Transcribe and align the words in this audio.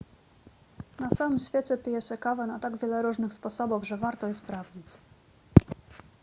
na 0.99 1.09
całym 1.09 1.39
świecie 1.39 1.77
pije 1.77 2.01
się 2.01 2.17
kawę 2.17 2.47
na 2.47 2.59
tak 2.59 2.77
wiele 2.77 3.01
różnych 3.01 3.33
sposobów 3.33 3.83
że 3.87 3.97
warto 3.97 4.27
je 4.27 4.33
sprawdzić 4.33 4.85